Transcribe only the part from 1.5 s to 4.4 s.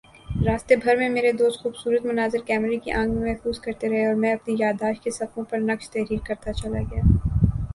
خوبصورت مناظر کیمرے کی آنکھ میں محفوظ کرتے رہے اور میں